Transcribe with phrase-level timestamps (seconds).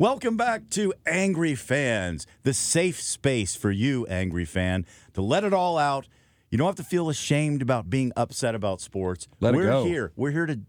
[0.00, 5.52] Welcome back to Angry Fans, the safe space for you, angry fan, to let it
[5.52, 6.06] all out.
[6.50, 9.26] You don't have to feel ashamed about being upset about sports.
[9.40, 9.84] Let We're go.
[9.84, 10.12] here.
[10.14, 10.60] We're here to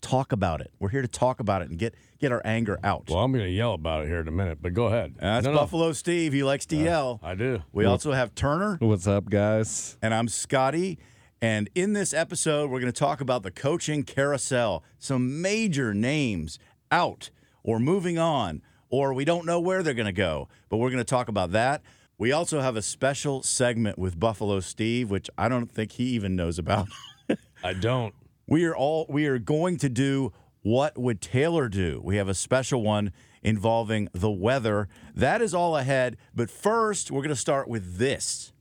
[0.00, 0.70] talk about it.
[0.78, 3.10] We're here to talk about it and get get our anger out.
[3.10, 5.16] Well, I'm going to yell about it here in a minute, but go ahead.
[5.20, 5.58] That's No, no.
[5.58, 6.32] Buffalo Steve.
[6.32, 7.20] He likes to uh, yell.
[7.22, 7.62] I do.
[7.72, 9.98] We also have Turner, What's up, guys?
[10.00, 10.98] and I'm Scotty.
[11.42, 14.82] And in this episode, we're going to talk about the coaching carousel.
[14.98, 16.58] Some major names
[16.90, 17.28] out
[17.62, 20.48] or moving on, or we don't know where they're going to go.
[20.68, 21.82] But we're going to talk about that.
[22.18, 26.36] We also have a special segment with Buffalo Steve, which I don't think he even
[26.36, 26.88] knows about.
[27.64, 28.14] I don't.
[28.46, 32.00] we are all we are going to do what would Taylor do?
[32.04, 33.12] We have a special one
[33.42, 34.88] involving the weather.
[35.14, 38.51] That is all ahead, but first we're going to start with this.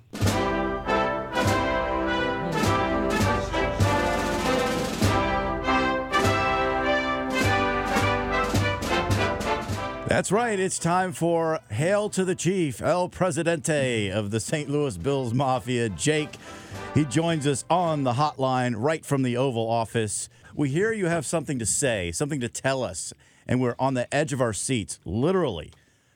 [10.12, 10.59] That's right.
[10.59, 14.70] It's time for Hail to the Chief, El Presidente of the St.
[14.70, 16.31] Louis Bills Mafia, Jake.
[16.93, 20.27] He joins us on the hotline right from the Oval Office.
[20.54, 23.13] We hear you have something to say, something to tell us,
[23.48, 25.71] and we're on the edge of our seats, literally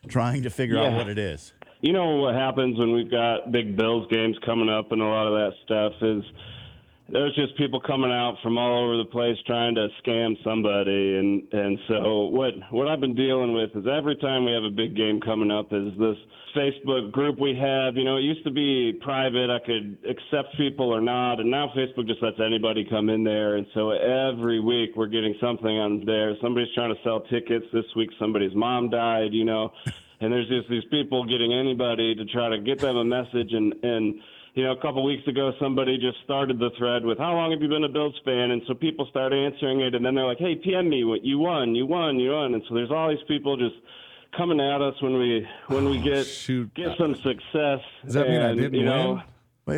[0.10, 1.54] trying to figure out what it is.
[1.80, 5.26] You know what happens when we've got big Bills games coming up and a lot
[5.26, 6.24] of that stuff is
[7.10, 11.44] there's just people coming out from all over the place trying to scam somebody and
[11.54, 14.96] and so what what I've been dealing with is every time we have a big
[14.96, 16.18] game coming up is this
[16.56, 20.90] Facebook group we have, you know, it used to be private, I could accept people
[20.90, 24.92] or not, and now Facebook just lets anybody come in there and so every week
[24.96, 26.34] we're getting something on there.
[26.42, 29.72] Somebody's trying to sell tickets this week, somebody's mom died, you know.
[30.22, 33.76] And there's just these people getting anybody to try to get them a message and
[33.84, 34.16] and
[34.56, 37.62] you know, a couple weeks ago, somebody just started the thread with, "How long have
[37.62, 40.40] you been a Bills fan?" And so people start answering it, and then they're like,
[40.40, 43.24] "Hey, PM me, what you won, you won, you won." And so there's all these
[43.28, 43.76] people just
[44.38, 46.74] coming at us when we when we oh, get shoot.
[46.74, 47.80] get some success.
[48.06, 49.24] Does that mean I didn't you know, win?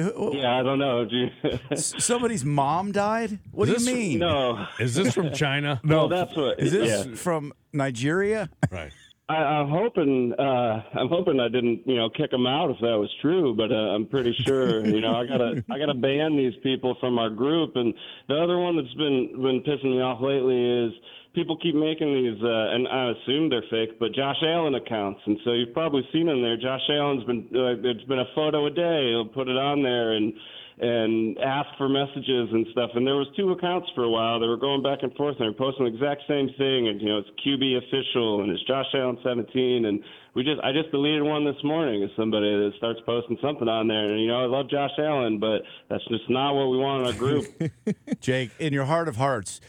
[0.05, 1.05] Wait, who- Yeah, I don't know.
[1.05, 3.39] Do you, somebody's mom died?
[3.51, 4.19] What do you This- mean?
[4.19, 5.79] no, Is this from China?
[5.83, 6.59] no, that's what.
[6.59, 7.16] Is this yeah.
[7.16, 8.49] from Nigeria?
[8.71, 8.91] Right.
[9.29, 10.33] I, I'm hoping.
[10.38, 13.55] Uh, I'm hoping I didn't, you know, kick them out if that was true.
[13.55, 14.85] But uh, I'm pretty sure.
[14.85, 17.75] You know, I gotta, I gotta ban these people from our group.
[17.75, 17.93] And
[18.29, 20.93] the other one that's been been pissing me off lately is
[21.35, 25.19] people keep making these, uh, and I assume they're fake, but Josh Allen accounts.
[25.25, 26.57] And so you've probably seen them there.
[26.57, 29.09] Josh Allen's been, uh, there's been a photo a day.
[29.11, 30.33] He'll put it on there and
[30.79, 32.91] and ask for messages and stuff.
[32.93, 34.39] And there was two accounts for a while.
[34.39, 36.88] They were going back and forth and they were posting the exact same thing.
[36.88, 39.85] And you know, it's QB official and it's Josh Allen 17.
[39.85, 40.03] And
[40.35, 43.87] we just, I just deleted one this morning as somebody that starts posting something on
[43.87, 44.05] there.
[44.05, 47.07] And you know, I love Josh Allen, but that's just not what we want in
[47.07, 47.45] our group.
[48.21, 49.59] Jake, in your heart of hearts,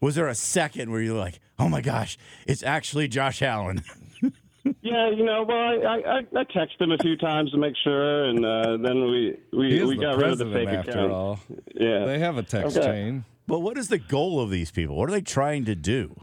[0.00, 3.82] was there a second where you're like, oh my gosh, it's actually Josh Allen?
[4.80, 7.74] yeah, you know, well, I, I, I I texted him a few times to make
[7.82, 10.68] sure, and uh, then we He we, is we the got rid of the fake
[10.68, 11.12] after account.
[11.12, 11.40] all.
[11.74, 12.86] Yeah, They have a text Okay.
[12.86, 13.24] chain.
[13.46, 14.96] but what is the goal of these people?
[14.96, 16.14] What are they trying to do?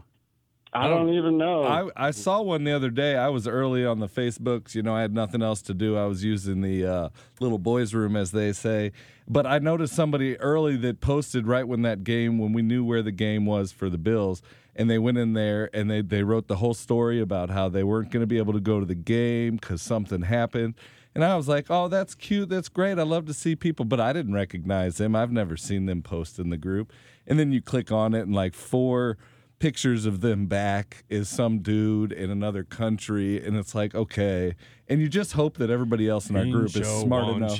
[0.72, 1.64] I don't even know.
[1.64, 3.16] I, I saw one the other day.
[3.16, 4.74] I was early on the Facebooks.
[4.74, 5.96] You know, I had nothing else to do.
[5.96, 7.08] I was using the uh,
[7.40, 8.92] little boys' room, as they say.
[9.26, 13.02] But I noticed somebody early that posted right when that game, when we knew where
[13.02, 14.42] the game was for the Bills.
[14.76, 17.82] And they went in there and they, they wrote the whole story about how they
[17.82, 20.74] weren't going to be able to go to the game because something happened.
[21.16, 22.48] And I was like, oh, that's cute.
[22.48, 22.96] That's great.
[22.96, 23.84] I love to see people.
[23.84, 25.16] But I didn't recognize them.
[25.16, 26.92] I've never seen them post in the group.
[27.26, 29.18] And then you click on it and like four
[29.60, 34.54] pictures of them back is some dude in another country and it's like okay
[34.88, 37.56] and you just hope that everybody else in our group is smart enough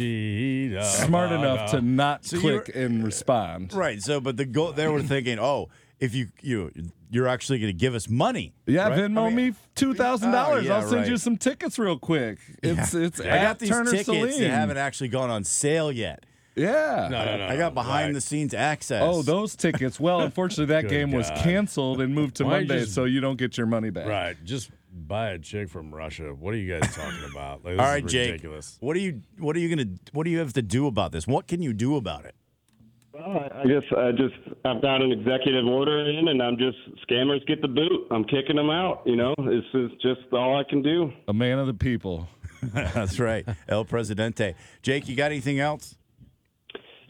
[1.06, 4.00] smart enough to not So click and respond Right.
[4.02, 5.68] So, but the goal, they were thinking, oh,
[6.00, 6.70] if you you
[7.10, 8.54] you're actually going to give us money.
[8.66, 8.98] yeah right?
[8.98, 11.98] venmo I mean, me two thousand dollars Oh, yeah, i'll send you some tickets real
[11.98, 14.40] quick it's it's I got these Turner tickets Saline.
[14.40, 16.24] that haven't actually gone on sale yet.
[16.60, 17.46] Yeah No, no, no.
[17.46, 18.14] I got behind Right.
[18.14, 19.02] the scenes access.
[19.04, 19.98] Oh, those tickets.
[20.00, 22.94] Well, unfortunately, that Good game was canceled and moved to Why don't you Monday, just-
[22.94, 24.06] so you don't get your money back.
[24.06, 24.36] Right.
[24.44, 26.34] Just buy a chick from Russia.
[26.34, 27.64] What are you guys talking about?
[27.64, 28.30] Like, this All is right, Jake.
[28.32, 28.76] ridiculous.
[28.80, 31.12] What are you What are you going to What do you have to do about
[31.12, 31.26] this?
[31.26, 32.34] What can you do about it?
[33.12, 34.34] Well, I guess I just
[34.64, 38.06] I've got an executive order in, and I'm just scammers get the boot.
[38.10, 39.02] I'm kicking them out.
[39.04, 41.12] You know, this is just all I can do.
[41.28, 42.28] A man of the people.
[42.62, 44.54] That's right, El Presidente.
[44.82, 45.96] Jake, you got anything else?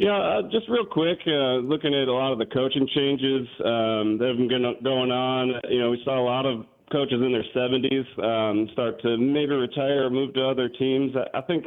[0.00, 4.16] Yeah, uh, just real quick, uh, looking at a lot of the coaching changes um,
[4.16, 4.48] that have been
[4.82, 5.60] going on.
[5.68, 9.52] You know, we saw a lot of coaches in their 70s um, start to maybe
[9.52, 11.12] retire or move to other teams.
[11.34, 11.66] I, think,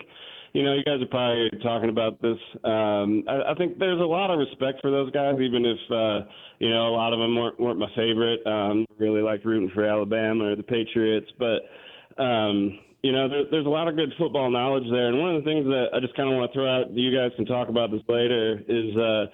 [0.54, 2.40] you know, you guys are probably talking about this.
[2.64, 6.26] Um, I, I think there's a lot of respect for those guys, even if uh,
[6.58, 8.42] you know a lot of them weren't, weren't my favorite.
[8.48, 11.70] Um, really like rooting for Alabama or the Patriots, but
[12.18, 15.10] um, you know, there, there's a lot of good football knowledge there.
[15.10, 17.16] And one of the things that I just kind of want to throw out, you
[17.16, 19.26] guys can talk about this later, is uh,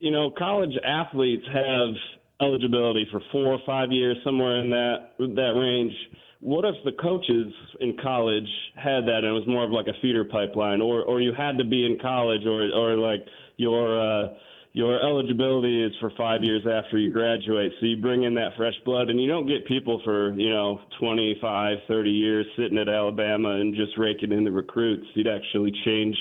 [0.00, 1.94] you know, college athletes have
[2.40, 5.92] eligibility for four or five years, somewhere in that that range
[6.44, 9.98] what if the coaches in college had that and it was more of like a
[10.02, 13.24] feeder pipeline or or you had to be in college or or like
[13.56, 14.28] your uh
[14.74, 18.74] your eligibility is for five years after you graduate so you bring in that fresh
[18.84, 23.50] blood and you don't get people for you know 25 30 years sitting at alabama
[23.50, 25.06] and just raking in the recruits.
[25.14, 26.16] You'd actually change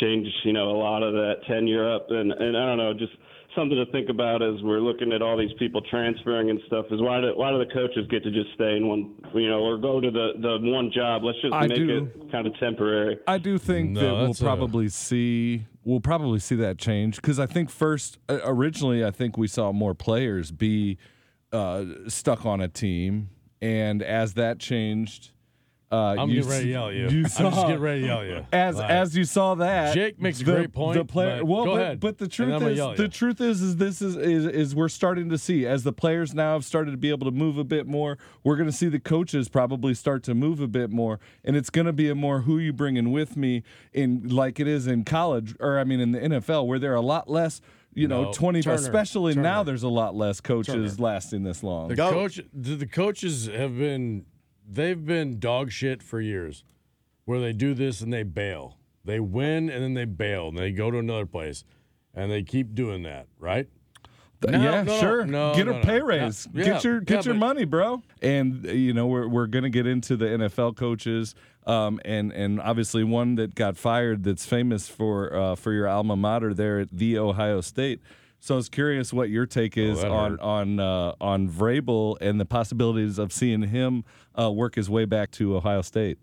[0.00, 3.12] change you know a lot of that tenure up and and i don't know just
[3.58, 7.00] something to think about as we're looking at all these people transferring and stuff is
[7.02, 9.76] why do why do the coaches get to just stay in one you know or
[9.78, 11.24] go to the the one job?
[11.24, 12.10] Let's just I make do.
[12.14, 13.18] it kind of temporary.
[13.26, 17.16] I do think No, that we'll that's a- probably see we'll probably see that change
[17.16, 20.96] because I think first uh, originally I think we saw more players be
[21.52, 25.30] uh, stuck on a team, and as that changed,
[25.90, 27.08] uh, I'm you getting ready to yell at you.
[27.08, 28.46] you I'm just getting ready to yell at you.
[28.52, 31.46] as Like, as you saw that, Jake makes a the- great point, The player, but
[31.46, 33.08] well, go but, ahead, but the truth is, the you.
[33.08, 36.52] truth is, is this is, is is we're starting to see as the players now
[36.54, 38.18] have started to be able to move a bit more.
[38.44, 41.70] We're going to see the coaches probably start to move a bit more, and it's
[41.70, 43.62] going to be a more who you bringing with me
[43.94, 46.96] in like it is in college or I mean in the NFL where there are
[46.96, 47.60] a lot less.
[47.94, 48.60] You know, No, twenty.
[48.62, 51.02] Turner, especially now, there's a lot less coaches Turner.
[51.02, 51.88] lasting this long.
[51.88, 52.10] The Go.
[52.12, 54.24] coach, the, the coaches have been,
[54.70, 56.64] they've been dog shit for years,
[57.24, 58.76] where they do this and they bail.
[59.04, 61.64] They win and then they bail and they go to another place,
[62.14, 63.68] and they keep doing that, right?
[64.46, 65.26] No, yeah, no, sure.
[65.26, 66.46] no, get a pay raise.
[66.52, 68.02] Yeah, get your yeah, get your but- money, bro.
[68.22, 71.34] And you know we're we're gonna get into the NFL coaches,
[71.66, 76.14] um, and and obviously one that got fired that's famous for uh, for your alma
[76.16, 78.00] mater there at the Ohio State.
[78.40, 80.40] So I was curious what your take is that on hurt.
[80.40, 84.04] on uh, on Vrabel and the possibilities of seeing him
[84.38, 86.18] uh, work his way back to Ohio State.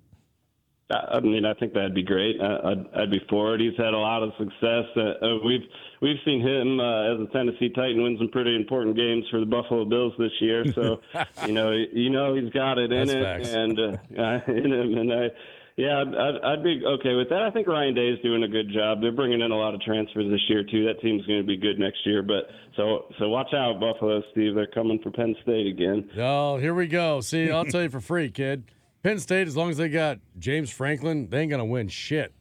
[0.89, 2.39] I I mean, I think that'd be great.
[2.39, 3.61] I- I'd, I'd be for it.
[3.61, 4.85] He's had a lot of success.
[4.95, 5.63] Uh, uh, we've
[6.01, 9.45] we've seen him uh, as a Tennessee Titan win some pretty important games for the
[9.45, 10.63] Buffalo Bills this year.
[10.73, 11.01] So,
[11.45, 13.53] you know, you know he's got it in That's it, facts.
[13.53, 14.97] and uh, in him.
[14.99, 15.29] And I,
[15.77, 17.41] yeah, I'd, I'd, be okay with that.
[17.41, 19.01] I think Ryan Day is doing a good job.
[19.01, 20.85] They're bringing in a lot of transfers this year too.
[20.85, 22.23] That team's going to be good next year.
[22.23, 24.55] But so so watch out, Buffalo, Steve.
[24.55, 26.09] They're coming for Penn State again.
[26.17, 27.19] Oh, here we go.
[27.19, 28.63] See, I'll tell you for free, kid.
[29.03, 32.33] Penn State, as long as they got James Franklin, they ain't gonna win shit.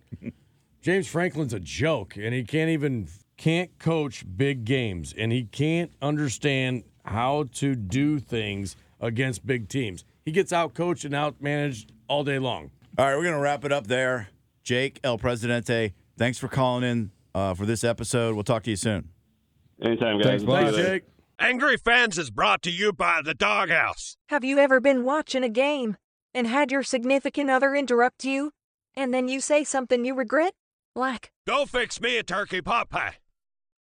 [0.81, 5.91] James Franklin's a joke, and he can't even can't coach big games, and he can't
[6.01, 10.05] understand how to do things against big teams.
[10.25, 12.71] He gets out coached and out managed all day long.
[12.97, 14.29] All right, we're going to wrap it up there.
[14.63, 18.35] Jake, El Presidente, thanks for calling in uh, for this episode.
[18.35, 19.09] We'll talk to you soon.
[19.83, 20.43] Anytime, guys.
[20.43, 20.77] Thanks, See Thanks.
[20.77, 21.03] Jake.
[21.41, 24.17] Angry Fans is brought to you by The Doghouse.
[24.29, 25.97] Have you ever been watching a game
[26.33, 28.53] and had your significant other interrupt you,
[28.95, 30.55] and then you say something you regret?
[30.95, 33.17] Like, Go fix me a turkey pot pie.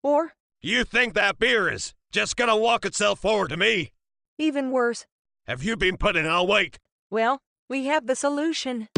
[0.03, 3.93] or, You think that beer is just gonna walk itself forward to me?
[4.37, 5.07] even worse,
[5.47, 6.81] Have you been putting on weight?
[7.09, 7.41] well,
[7.71, 8.89] we have the solution.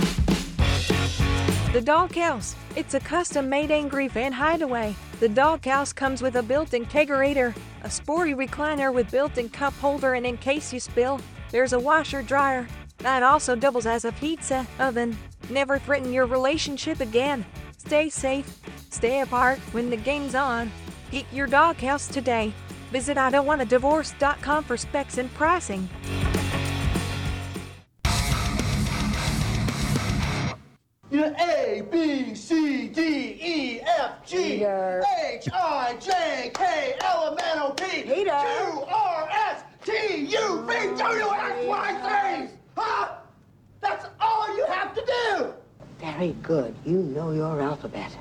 [1.73, 2.55] The Doghouse.
[2.75, 4.95] It's a custom made Angry Fan hideaway.
[5.21, 9.75] The Doghouse comes with a built in kegerator, a sporty recliner with built in cup
[9.75, 11.21] holder, and in case you spill,
[11.51, 12.67] there's a washer dryer.
[12.99, 15.19] That also doubles as a pizza oven.
[15.51, 17.45] Never threaten your relationship again.
[17.77, 18.59] Stay safe,
[18.91, 20.73] stay apart when the game's on.
[21.11, 22.55] Get your doghouse today.
[22.91, 25.89] Visit I don't want a divorce.com for specs and pricing.
[32.87, 38.31] C D E F G H I J K L M N O P Q
[38.31, 42.55] R S T U V oh, W X Y Z.
[42.77, 43.15] Huh?
[43.81, 45.53] That's all you have to do.
[45.99, 46.77] Very good.
[46.85, 48.17] You know your alphabet.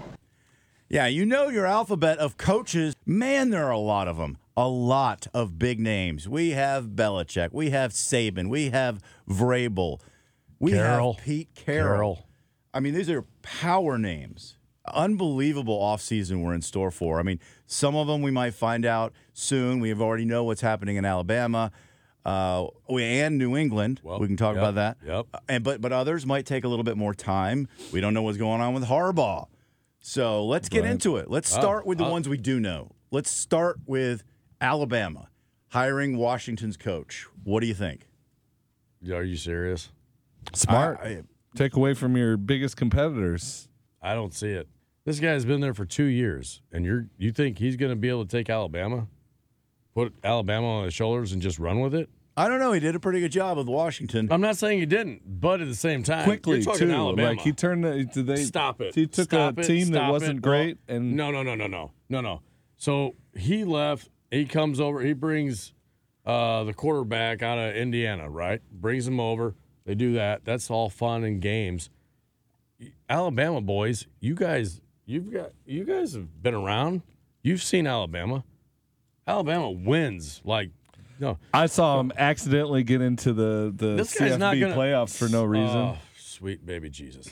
[0.90, 2.96] Yeah, you know your alphabet of coaches.
[3.06, 4.38] Man, there are a lot of them.
[4.58, 6.28] A lot of big names.
[6.28, 7.50] We have Belichick.
[7.52, 8.50] We have Saban.
[8.50, 10.00] We have Vrabel.
[10.60, 11.14] We Carroll.
[11.14, 11.88] have Pete Carroll.
[11.88, 12.26] Carroll.
[12.76, 14.58] I mean, these are power names.
[14.94, 17.20] Unbelievable offseason we're in store for.
[17.20, 19.80] I mean, some of them we might find out soon.
[19.80, 21.72] We have already know what's happening in Alabama.
[22.24, 24.02] Uh, we and New England.
[24.04, 24.98] Well, we can talk yep, about that.
[25.08, 25.26] yep.
[25.34, 27.68] Uh, and but but others might take a little bit more time.
[27.94, 29.48] We don't know what's going on with Harbaugh.
[30.02, 30.92] So let's get Right.
[30.92, 31.30] into it.
[31.32, 32.12] Let's Oh, start with the oh.
[32.12, 32.92] ones we do know.
[33.10, 34.24] Let's start with
[34.60, 35.30] Alabama
[35.70, 37.26] hiring Washington's coach.
[37.44, 38.08] What do you think?
[39.12, 39.90] Are you serious?
[40.54, 41.00] Smart.
[41.02, 41.24] I- I-
[41.56, 43.70] Take away from your biggest competitors.
[44.02, 44.68] I don't see it.
[45.06, 48.10] This guy's been there for two years, and you're you think he's going to be
[48.10, 49.08] able to take Alabama,
[49.94, 52.10] put Alabama on his shoulders, and just run with it?
[52.38, 52.74] I don't know.
[52.74, 54.28] He did a pretty good job with Washington.
[54.30, 56.94] I'm not saying he didn't, but at the same time, Quickly you're talking too.
[56.94, 57.30] Alabama.
[57.30, 57.86] Like he turned.
[57.86, 58.94] The, did they Stop it.
[58.94, 59.68] He took Stop a it.
[59.68, 60.42] team that wasn't it.
[60.42, 62.42] great, Well, and no, no, no, no, no, no, no.
[62.76, 64.10] So he left.
[64.32, 65.02] He comes over.
[65.02, 65.74] He brings
[66.26, 68.60] uh, the quarterback out of Indiana, right?
[68.70, 69.56] Brings him over.
[69.86, 70.46] They do that.
[70.46, 71.90] That's all fun and games.
[73.10, 77.04] Alabama boys, you guys, you've got, you guys have been around.
[77.44, 78.44] You've seen Alabama.
[79.28, 80.72] Alabama wins like
[81.20, 81.38] no.
[81.54, 85.42] I saw him accidentally get into the the This CFB not gonna playoffs for no
[85.42, 85.78] oh, reason.
[85.78, 87.30] Oh, sweet baby Jesus.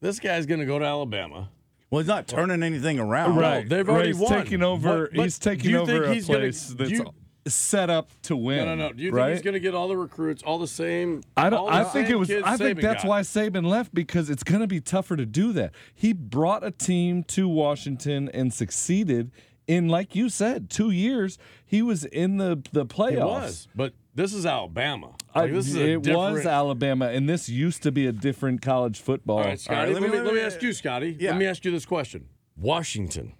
[0.00, 1.48] this guy's gonna go to Alabama.
[1.90, 3.36] Well, he's not turning anything around.
[3.36, 4.32] right, they've already he's won.
[4.32, 5.08] taking over.
[5.08, 7.12] But- but he's do taking over a he's gonna- place that's you-
[7.46, 8.58] set up to win.
[8.58, 8.92] No, no, no.
[8.92, 9.32] Do you think right?
[9.32, 11.22] he's going to get all the recruits, all the same?
[11.36, 11.70] I don't.
[11.70, 12.30] I think it was.
[12.30, 13.08] I think Saban that's got?
[13.08, 15.72] why Saban left because it's going to be tougher to do that.
[15.94, 19.30] He brought a team to Washington and succeeded
[19.66, 21.38] in, like you said, two years.
[21.64, 23.12] He was in the the playoffs.
[23.12, 25.14] It was, but this is Alabama.
[25.34, 28.60] I- Like, this is a it was Alabama, and this used to be a different
[28.62, 29.38] college football.
[29.38, 29.92] All right, Scotty.
[29.94, 31.16] let let, me- me, let let me me- ask you, Scotty.
[31.18, 31.30] Yeah.
[31.30, 33.32] Let me ask you this question: Washington.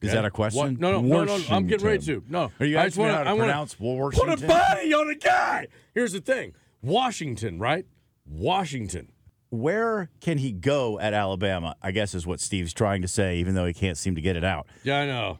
[0.00, 0.60] Is that a question?
[0.60, 2.22] What- no, no, no, no, I'm getting ready to.
[2.28, 5.66] No, Are you I asking wanna- how to pronounce Put a body on a guy.
[5.94, 7.84] Here's the thing: Washington, right?
[8.26, 9.10] Washington.
[9.50, 11.74] Where can he go at Alabama?
[11.82, 14.36] I guess is what Steve's trying to say, even though he can't seem to get
[14.36, 14.66] it out.
[14.84, 15.38] Yeah, I know.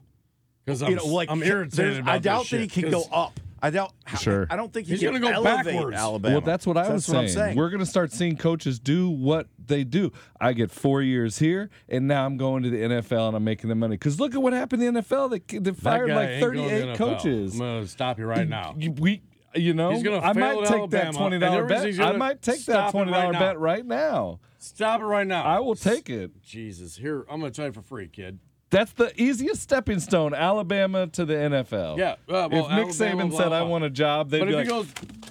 [0.65, 3.39] Because I'm, you know, like I'm irritated about I doubt that he can go up.
[3.63, 3.91] I don't.
[4.19, 4.47] Sure.
[4.51, 5.97] I don't think he He's gonna go elevate backwards.
[5.97, 6.35] Alabama.
[6.37, 7.57] Well, that's what I So was that's what I'm saying.
[7.57, 10.13] We're going to start seeing coaches do what they do.
[10.41, 13.69] I get four years here, and now I'm going to the NFL and I'm making
[13.69, 13.95] the money.
[13.97, 15.31] Because look at what happened in the NFL.
[15.31, 17.53] They, they That fired like ain't going to the 38 coaches.
[17.55, 18.75] I'm going to stop you right now.
[18.79, 19.23] You- We,
[19.55, 21.99] you know, He's gonna I fail might take Alabama, that twenty dollar bet.
[22.01, 23.39] I might take that stop it twenty right now.
[23.39, 24.41] bet right now.
[24.59, 25.43] Stop it right now.
[25.43, 26.43] I will take it.
[26.43, 28.39] Jesus, here I'm going to tell you for free, kid.
[28.71, 31.97] That's the easiest stepping stone, Alabama to the NFL.
[31.99, 33.59] Yeah, uh, well, if Nick Alabama, Saban blah, said, blah.
[33.59, 34.87] "I want a job," they'd But be if like, he goes,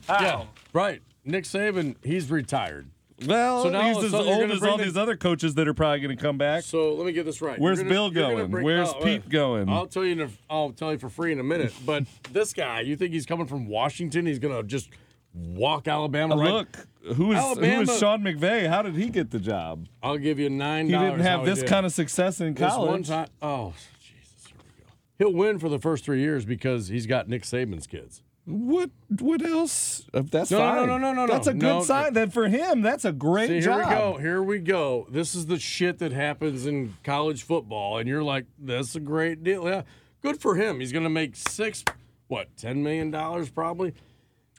[0.10, 1.01] yeah, right.
[1.24, 2.88] Nick Saban, he's retired.
[3.27, 5.53] "Well, So now he's all of a as old as all the- these other coaches
[5.56, 7.60] that are probably going to come back." So let me get this right.
[7.60, 9.70] Where's gonna- Bill gonna bring- Where's oh, Pete going?
[9.70, 10.13] I'll tell you.
[10.13, 11.74] In a, I'll tell you for free in a minute.
[11.86, 14.25] But this guy, you think he's coming from Washington?
[14.25, 14.89] He's gonna just
[15.34, 16.51] walk Alabama Uh, right?
[16.53, 18.68] Look, who is who Alabama- is Sean McVay?
[18.68, 19.88] How did he get the job?
[20.04, 20.86] I'll give you nine.
[20.88, 23.08] He didn't have this kind of success in This one college.
[23.08, 23.28] time.
[23.42, 24.48] Oh, Jesus!
[24.48, 24.92] Here we go.
[25.32, 28.22] He'll win for the first three years because he's got Nick Saban's kids.
[28.46, 30.06] What what else?
[30.14, 30.88] Uh, That's No, no, fine.
[30.88, 31.84] no, no, no, no, That's a good no.
[31.84, 32.14] sign.
[32.14, 33.90] Then for him, that's a great See, here job.
[33.90, 34.18] we go.
[34.22, 35.06] Here we go.
[35.12, 39.44] This is the shit that happens in college football, and you're like, "That's a great
[39.44, 39.82] deal." Yeah,
[40.22, 40.80] good for him.
[40.80, 41.84] He's going to make six,
[42.30, 43.94] what, ten million dollars probably.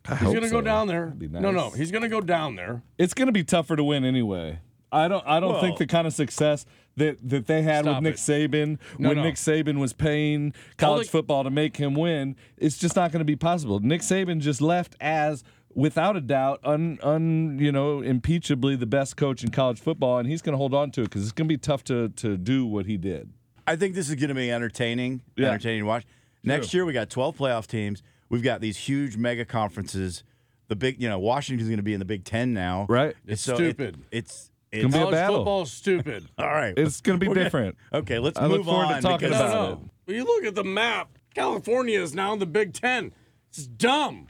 [0.09, 1.13] He's going to go down there.
[1.17, 2.83] That'd No, no, he's going to go down there.
[2.99, 4.61] It's going to be tougher to win anyway.
[4.91, 5.25] I don't.
[5.27, 6.65] I don't Well- think the kind of success
[6.97, 8.19] that that they had Stop with Nick it.
[8.51, 9.23] Saban No, when no.
[9.25, 13.21] Nick Saban was paying college the- football to make him win, it's just not going
[13.21, 13.81] to be possible.
[13.81, 19.17] Nick Saban just left as without a doubt, un, un you know, impeachably the best
[19.17, 21.47] coach in college football, and he's going to hold on to it because it's going
[21.49, 23.31] to be tough to to do what he did.
[23.67, 25.21] I think this is going to be entertaining.
[25.37, 25.49] Yeah.
[25.49, 26.07] Entertaining to watch.
[26.43, 28.03] Next year we got 12 playoff teams.
[28.29, 30.23] We've got these huge mega conferences.
[30.69, 32.87] The big, you know, Washington's going to be in the Big Ten now.
[32.89, 33.15] Right.
[33.27, 33.99] It's So it- stupid.
[34.11, 35.37] it's gonna it's be a College battle.
[35.39, 36.29] football's stupid.
[36.39, 36.75] all right.
[36.77, 37.77] It's going to be We're gonna- different.
[37.93, 39.73] Okay, let's I look move forward to on talking because- no, about no.
[39.85, 39.91] it.
[40.07, 41.11] But you look at the map.
[41.35, 43.13] California is now in the Big Ten.
[43.51, 44.27] It's dumb.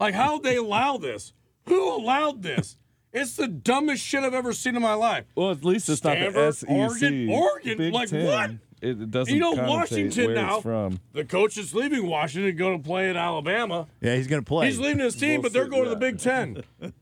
[0.00, 1.32] like how they allow this?
[1.68, 2.76] Who allowed this?
[3.12, 5.26] It's the dumbest shit I've ever seen in my life.
[5.34, 6.70] Well, at least it's not the SEC.
[6.70, 8.24] Oregon, Oregon, Big like Ten.
[8.26, 8.50] what?
[8.82, 9.32] It, it doesn't.
[9.32, 10.60] You know, Washington now.
[10.60, 10.98] From.
[11.12, 13.86] The coach is leaving Washington, going to play at Alabama.
[14.00, 14.66] Yeah, he's going to play.
[14.66, 16.64] He's leaving his team, We'll but they're see, going to the Big Ten.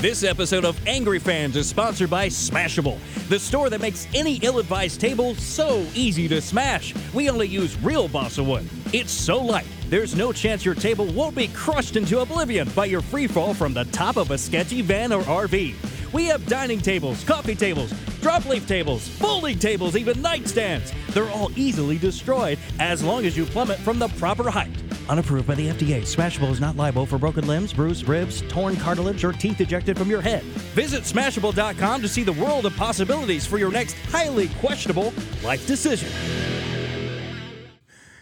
[0.00, 4.58] This episode of Angry Fans is sponsored by Smashable, the store that makes any ill
[4.58, 6.94] advised table so easy to smash.
[7.14, 8.68] We only use real balsa wood.
[8.92, 13.00] It's so light, there's no chance your table won't be crushed into oblivion by your
[13.00, 15.74] free fall from the top of a sketchy van or RV.
[16.12, 17.92] We have dining tables, coffee tables,
[18.26, 20.92] drop leaf tables, folding tables, even nightstands.
[21.14, 24.72] They're all easily destroyed as long as you plummet from the proper height.
[25.08, 29.22] Unapproved by the FDA, Smashable is not liable for broken limbs, bruised ribs, torn cartilage,
[29.22, 30.42] or teeth ejected from your head.
[30.74, 35.12] Visit Smashable.com to see the world of possibilities for your next highly questionable
[35.44, 36.08] life decision.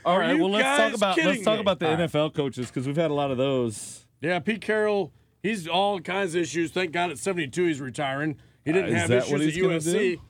[0.04, 0.36] All Are right.
[0.36, 1.60] you Well, let's talk about let's talk me?
[1.62, 2.10] about the All right.
[2.10, 4.04] NFL coaches because we've had a lot of those.
[4.20, 6.72] Yeah, Pete Carroll, he's all kinds of issues.
[6.72, 8.36] Thank God at 72 he's retiring.
[8.64, 9.92] He didn't Uh, have that what issues he's gonna at USC.
[10.16, 10.20] do?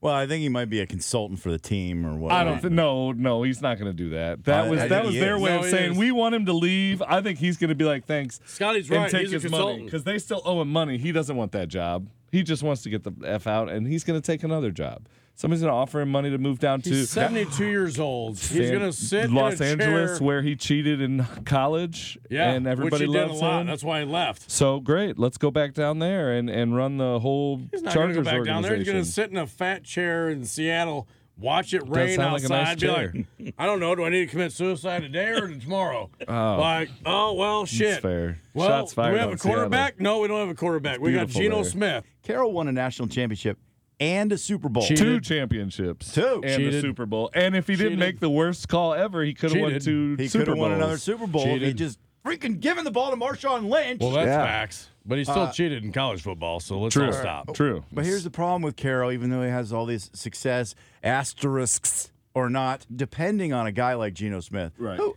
[0.00, 2.30] Well, I think he might be a consultant for the team or what.
[2.32, 2.60] I don't.
[2.60, 4.44] think no, no, he's not going to do that.
[4.44, 5.42] That I- was I that think was their is.
[5.42, 5.98] way No, of saying is.
[5.98, 7.00] we want him to leave.
[7.00, 8.38] I think he's going to be like, thanks.
[8.44, 9.10] Scotty's right.
[9.10, 9.84] take He's a his money consultant.
[9.86, 10.98] because they still owe him money.
[10.98, 12.06] He doesn't want that job.
[12.30, 15.06] He just wants to get the f out, and he's going to take another job.
[15.36, 18.38] Somebody's going to offer him money to move down to He's 72 years old.
[18.38, 20.26] He's going to sit Los in a Angeles, chair.
[20.26, 23.60] where he cheated in college, yeah, and everybody which he did loves a lot.
[23.62, 23.66] him.
[23.66, 24.48] That's why he left.
[24.50, 28.08] So great, let's go back down there and, and run the whole He's not going
[28.10, 28.76] to go back down there.
[28.76, 32.42] He's going to sit in a fat chair in Seattle, watch it rain sound like
[32.42, 32.62] a outside.
[32.62, 33.12] nice be chair.
[33.40, 33.94] like, I don't know.
[33.96, 36.10] Do I need to commit suicide today or tomorrow?
[36.28, 36.56] Oh.
[36.60, 38.00] Like, oh well, shit.
[38.00, 38.38] fair.
[38.54, 40.00] Well, Shots do we have a quarterback?
[40.00, 41.00] No, we don't have a quarterback.
[41.00, 41.70] We got beautiful Geno there.
[41.72, 42.04] Smith.
[42.22, 43.58] Carroll won a national championship
[44.04, 44.82] and a Super Bowl.
[44.82, 44.98] Cheated.
[44.98, 46.40] Two championships, Two.
[46.42, 46.82] and the Cheated.
[46.82, 47.30] Super Bowl.
[47.34, 47.98] And if he didn't Cheated.
[47.98, 49.84] make the worst call ever, he could have won Cheated.
[49.84, 51.46] two He Super could have won another Super Bowl.
[51.46, 54.00] if He just freaking given the ball to Marshawn Lynch.
[54.00, 54.44] Well, that's Yeah.
[54.44, 54.88] facts.
[55.06, 57.06] But he still uh, cheated in college football, so let's True.
[57.06, 57.54] all stop.
[57.54, 57.84] True.
[57.92, 62.48] But here's the problem with Carroll, even though he has all this success, asterisks or
[62.50, 64.72] not, depending on a guy like Geno Smith.
[64.78, 64.98] Right.
[64.98, 65.14] Who,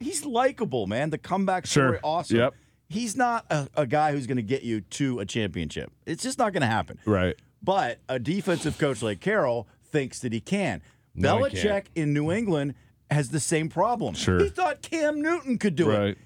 [0.00, 1.10] he's likable, man.
[1.10, 1.88] The comeback Sure.
[1.88, 2.36] story, awesome.
[2.36, 2.54] Yep.
[2.88, 5.92] He's not a, a guy who's going to get you to a championship.
[6.06, 6.98] It's just not going to happen.
[7.04, 7.36] Right.
[7.62, 10.82] But a defensive coach like Carroll thinks that he can.
[11.14, 11.88] No, Belichick can't.
[11.94, 12.74] in New England
[13.10, 14.14] has the same problem.
[14.14, 14.38] Sure.
[14.42, 16.08] He thought Cam Newton could do Right.
[16.10, 16.18] it.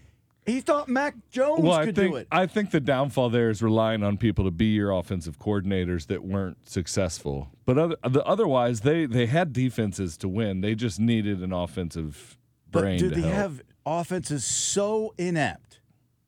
[0.45, 2.27] He thought Mac Jones Well, could think do it.
[2.33, 6.25] I think the downfall there is relying on people to be your offensive coordinators that
[6.25, 7.49] weren't successful.
[7.65, 10.61] But other, the, otherwise, they they had defenses to win.
[10.61, 12.37] They just needed an offensive
[12.73, 12.99] brain.
[13.01, 13.35] But do they help.
[13.35, 15.79] have offenses so inept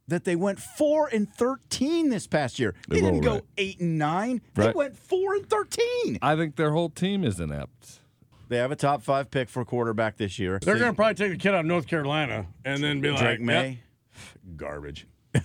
[0.09, 2.75] that they went four and thirteen this past year?
[2.89, 3.43] They, They didn't go right.
[3.59, 4.41] eight and nine.
[4.55, 6.19] They went four and thirteen.
[6.23, 8.01] I think their whole team is inept.
[8.49, 10.59] They have a top five pick for quarterback this year.
[10.61, 13.21] They're going to probably take the kid out of North Carolina and then be like,
[13.21, 13.79] Drake Maye.
[14.15, 15.07] "Yep, garbage.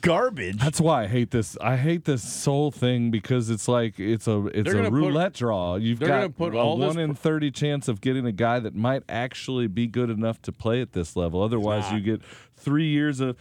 [0.00, 0.58] Garbage.
[0.58, 1.56] That's why I hate this.
[1.60, 5.34] I hate this whole thing because it's like it's a it's a gonna put- roulette
[5.34, 5.76] draw.
[5.76, 8.74] You've got gonna put a all one in thirty chance of getting a guy that
[8.74, 11.42] might actually be good enough to play at this level.
[11.42, 12.22] Otherwise, you get
[12.56, 13.36] three years of.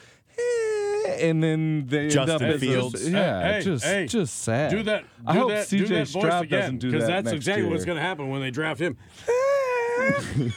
[1.19, 2.93] And then they end Justin up as Fields.
[2.93, 4.71] Just, yeah, Hey, just hey, just sad.
[4.71, 5.05] Do that.
[5.25, 7.35] I hope that, CJ do that voice Stroud again, doesn't do that because that's next
[7.35, 7.71] exactly year.
[7.71, 8.97] what's going to happen when they draft him.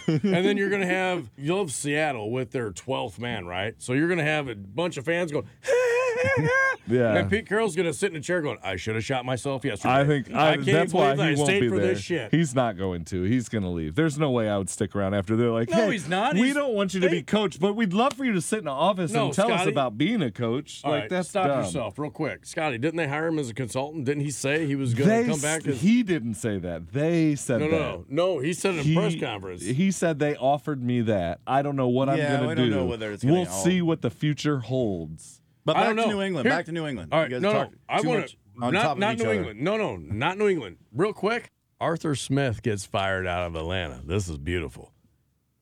[0.07, 3.75] and then you're going to have you'll have Seattle with their 12th man, right?
[3.79, 5.47] So you're going to have a bunch of fans going.
[6.87, 7.15] Yeah.
[7.15, 9.65] And Pete Carroll's going to sit in a chair going, "I should have shot myself
[9.65, 11.87] yesterday." I think I, can't that's why believe he I won't stayed be for there.
[11.95, 12.31] this shit.
[12.33, 13.23] He's not going to.
[13.23, 13.95] He's going to leave.
[13.95, 16.35] There's no way I would stick around after they're like, No, "Hey, he's not.
[16.35, 18.41] We He's- don't want you to be they- coach, but we'd love for you to
[18.41, 21.11] sit in the office No, and tell us about being a coach." All like right,
[21.11, 21.63] that's stop dumb.
[21.65, 22.79] yourself real quick, Scotty.
[22.79, 24.05] Didn't they hire him as a consultant?
[24.05, 25.65] Didn't he say he was going They to come back?
[25.69, 26.93] As, he didn't say that.
[26.93, 27.79] They said no, that.
[27.79, 28.39] no, no, no.
[28.41, 29.63] He said in a He, press conference.
[29.63, 31.39] he said they offered me that.
[31.47, 32.77] I don't know what Yeah, I'm going to don't do.
[32.79, 35.37] know whether it's gonna we'll see what the future holds.
[35.65, 36.07] But back to.
[36.09, 36.47] New England.
[36.47, 37.13] Here- back to New England.
[37.13, 37.71] All right, no, no.
[37.89, 39.33] I want to not top not New other.
[39.35, 39.61] England.
[39.61, 40.77] No, no, not New England.
[40.93, 44.03] Real quick, Arthur Smith gets fired out of Atlanta.
[44.05, 44.93] This is beautiful.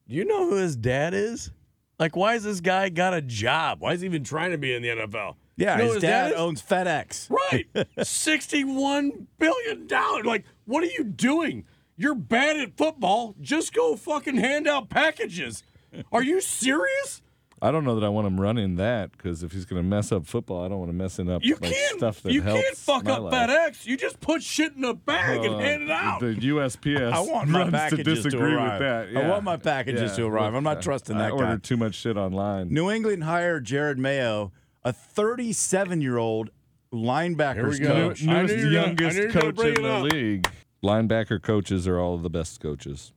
[0.09, 1.51] Do you know who his dad is?
[1.99, 3.81] Like, why is this guy got a job?
[3.81, 5.35] Why is he even trying to be in the NFL?
[5.57, 6.37] Yeah, You know his who dad, is?
[6.39, 7.29] owns FedEx.
[7.29, 7.67] Right.
[7.99, 9.89] $61 billion.
[10.25, 11.65] Like, what are you doing?
[11.97, 13.35] You're bad at football.
[13.41, 15.65] Just go fucking hand out packages.
[16.13, 17.21] Are you serious?
[17.61, 20.13] I don't know that I want him running that because if he's going to mess
[20.13, 21.99] up football, I don't want him messing up You like, can't.
[21.99, 23.33] stuff that you helps can't fuck up life.
[23.35, 23.85] FedEx.
[23.87, 26.21] You just put shit in a bag and Uh, hand it out.
[26.21, 28.81] The USPS I want my runs to packages to disagree arrive.
[28.81, 29.25] with that.
[29.25, 30.55] I want my packages to arrive.
[30.55, 31.37] I'm not trusting I that guy.
[31.37, 32.69] I ordered too much shit online.
[32.73, 34.53] New England hired Jerod Mayo,
[34.85, 36.51] a 37 year old
[36.93, 38.23] Here linebackers coach.
[38.23, 39.89] I knew Newest, you were gonna- I youngest knew you were gonna coach in the
[39.93, 40.13] up.
[40.13, 40.49] league.
[40.85, 43.13] Linebacker coaches are all the best coaches.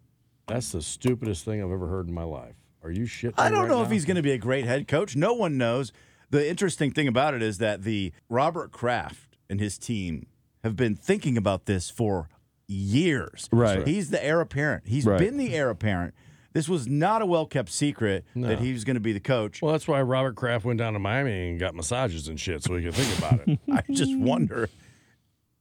[0.48, 2.56] That's the stupidest thing I've ever heard in my life.
[2.84, 3.34] Are you shitting?
[3.38, 5.16] I don't right know if he's going to be a great head coach.
[5.16, 5.92] No one knows.
[6.30, 10.28] The interesting thing about it is that the Robert Kraft and his team
[10.64, 12.30] have been thinking about this for
[12.68, 13.50] years.
[13.52, 13.86] Right.
[13.86, 14.88] He's the heir apparent.
[14.88, 15.20] He's Right.
[15.20, 16.14] been the heir apparent.
[16.54, 19.62] This was not a well kept secret that he was going to be the coach.
[19.62, 22.76] Well, that's why Robert Kraft went down to Miami and got massages and shit so
[22.76, 23.60] he could think about it.
[23.72, 24.70] I just wonder,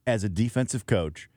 [0.06, 1.28] as a defensive coach,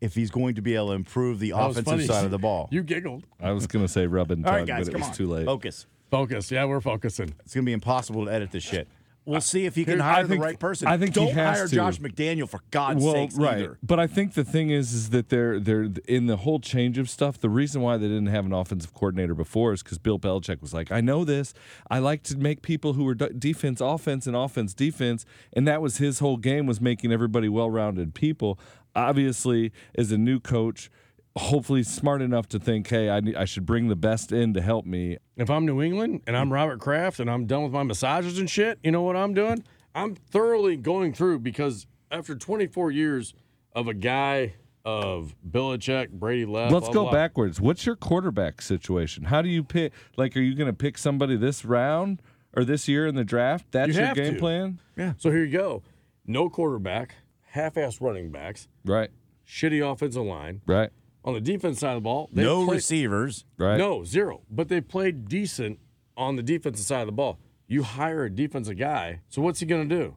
[0.00, 2.06] if he's going to be able to improve the That was offensive funny.
[2.06, 2.68] side of the ball.
[2.72, 3.24] You giggled.
[3.40, 5.14] I was going to say rub and tug, right, guys, but it come was on.
[5.14, 5.46] too late.
[5.46, 5.86] Focus.
[6.10, 6.50] Focus.
[6.50, 7.34] Yeah, we're focusing.
[7.44, 8.88] It's going to be impossible to edit this shit.
[9.26, 10.88] We'll see if he can Here- hire I think- the right person.
[10.88, 11.74] I think he don't has hire to.
[11.74, 13.58] Josh McDaniel for God's well, sakes right.
[13.58, 13.78] either.
[13.82, 17.08] But I think the thing is, is that they're they're in the whole change of
[17.08, 17.38] stuff.
[17.38, 20.72] The reason why they didn't have an offensive coordinator before is because Bill Belichick was
[20.72, 21.52] like, I know this.
[21.90, 25.82] I like to make people who are de- defense offense and offense defense, and that
[25.82, 28.58] was his whole game was making everybody well-rounded people.
[28.94, 30.90] Obviously, as a new coach.
[31.36, 34.60] Hopefully, smart enough to think, hey, I, need, I should bring the best in to
[34.60, 35.16] help me.
[35.36, 38.50] If I'm New England and I'm Robert Kraft and I'm done with my massages and
[38.50, 39.62] shit, you know what I'm doing?
[39.94, 43.32] I'm thoroughly going through because after 24 years
[43.74, 46.72] of a guy of Belichick, Brady left.
[46.72, 47.12] Let's blah, go blah.
[47.12, 47.60] backwards.
[47.60, 49.24] What's your quarterback situation?
[49.24, 49.92] How do you pick?
[50.16, 52.22] Like, are you going to pick somebody this round
[52.56, 53.66] or this year in the draft?
[53.70, 54.40] That's You your game to.
[54.40, 54.80] plan.
[54.96, 55.12] Yeah.
[55.16, 55.82] So here you go.
[56.26, 57.14] No quarterback.
[57.50, 59.10] Half-ass running backs, Right.
[59.46, 60.60] shitty offensive line.
[60.66, 60.90] Right.
[61.24, 63.44] On the defense side of the ball, they no played- receivers.
[63.58, 63.76] Right.
[63.76, 64.42] No, zero.
[64.50, 65.78] But they played decent
[66.16, 67.38] on the defensive side of the ball.
[67.68, 70.16] You hire a defensive guy, so what's he going to do?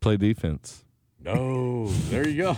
[0.00, 0.84] Play defense.
[1.22, 2.56] No, there you go.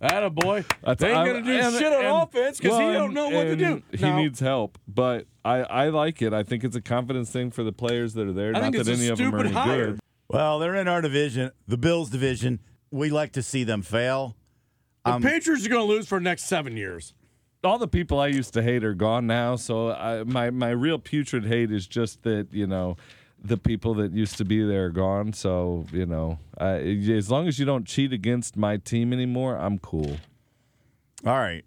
[0.00, 0.64] That boy.
[0.82, 3.28] That's- They ain't gonna do and- shit on and- offense because he don't and- know
[3.28, 3.82] what to do.
[3.90, 6.32] He Now, needs help, but I, I like it.
[6.32, 8.50] I think it's a confidence thing for the players that are there.
[8.50, 9.86] I Not think that a any of them are any hire.
[9.90, 10.00] good.
[10.28, 12.60] Well, they're in our division, the Bills division.
[12.90, 14.36] We like to see them fail.
[15.04, 17.14] the um, Patriots are going to lose for the next seven years.
[17.64, 19.56] All the people I used to hate are gone now.
[19.56, 22.96] So I, my my real putrid hate is just that you know
[23.42, 25.32] the people that used to be there are gone.
[25.32, 29.78] So you know, I, as long as you don't cheat against my team anymore, I'm
[29.80, 30.18] cool.
[31.26, 31.64] All right.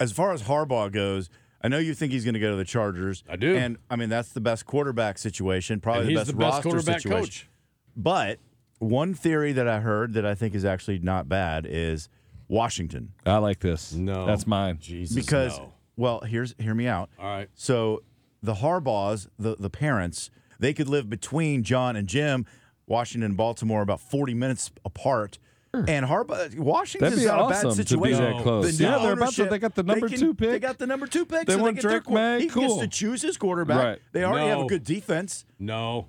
[0.00, 1.28] As far as Harbaugh goes,
[1.62, 3.22] I know you think he's going to go to the Chargers.
[3.28, 3.56] I do.
[3.56, 6.52] And I mean, that's the best quarterback situation, probably And the he's best the best
[6.54, 7.18] roster quarterback situation.
[7.24, 7.48] coach.
[7.96, 8.38] But
[8.78, 12.08] one theory that I heard that I think is actually not bad is
[12.48, 13.12] Washington.
[13.24, 13.92] I like this.
[13.92, 14.26] No.
[14.26, 14.78] that's mine.
[14.80, 15.72] Jesus, Because no.
[15.96, 17.10] well, here's hear me out.
[17.18, 17.48] All right.
[17.54, 18.02] So
[18.42, 22.46] the Harbaughs, the the parents, they could live between John and Jim.
[22.88, 25.38] Washington and Baltimore about 40 minutes apart.
[25.74, 28.22] And Harbaugh, Washington's That'd be a awesome bad to be situation.
[28.36, 28.78] that close.
[28.78, 30.50] The Yeah, they're about to- they got the number can- two pick.
[30.50, 31.46] They got the number two pick.
[31.46, 32.62] They so want get their Drake quar- Maye, He cool.
[32.62, 33.84] gets to choose his quarterback.
[33.84, 33.98] Right.
[34.12, 35.44] They already have a good defense.
[35.58, 36.06] No.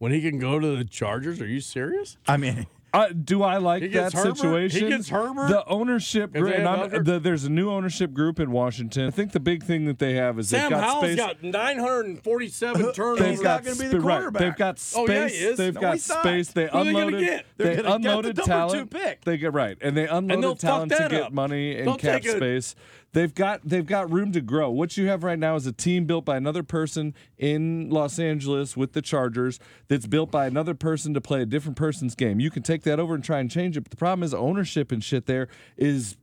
[0.00, 2.16] When he can go to the Chargers, are you serious?
[2.26, 4.30] I mean, Uh, do I like He that gets Herbert.
[4.34, 4.88] He situation?
[4.88, 5.46] gets Herbert.
[5.48, 6.46] The ownership group.
[6.46, 9.06] they And I'm, the, there's a new ownership group in Washington.
[9.06, 11.16] I think the big thing that they have is Sam they've got Howell's space.
[11.16, 13.18] got 947 turnovers.
[13.20, 14.40] They've He's got not gonna be the sp- right, quarterback.
[14.42, 14.98] They've got space.
[15.08, 15.56] Oh, yeah, he is.
[15.58, 16.48] They've No, got he's space.
[16.52, 17.20] They Who are they unloaded.
[17.20, 17.46] get?
[17.56, 18.90] They're They gonna get the unloaded two talent.
[18.90, 19.20] pick.
[19.24, 21.32] They get right, and they they'll unloaded fuck talent to that get up.
[21.32, 22.74] money and They'll cap take a- space.
[23.12, 24.70] They've got they've got room to grow.
[24.70, 28.76] What you have right now is a team built by another person in Los Angeles
[28.76, 32.38] with the Chargers that's built by another person to play a different person's game.
[32.38, 34.92] You can take that over and try and change it, but the problem is ownership
[34.92, 36.16] and shit there is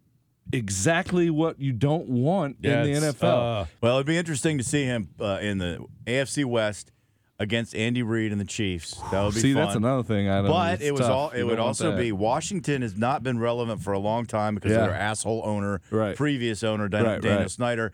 [0.54, 3.62] exactly what you don't want Yeah, in the NFL.
[3.62, 6.93] uh, well, it'd be interesting to see him uh, in the AFC West
[7.39, 8.95] against Andy Reid and the Chiefs.
[9.12, 9.63] That would be See, fun.
[9.63, 10.28] that's another thing.
[10.30, 10.47] I don't.
[10.50, 11.12] But it's it was tough.
[11.12, 11.32] all.
[11.34, 11.97] You It would also that.
[11.97, 14.80] be Washington has not been relevant for a long time because Yeah.
[14.80, 16.15] of their asshole owner, Right.
[16.15, 17.52] previous owner Dan- Right, Daniel right.
[17.52, 17.91] Snyder,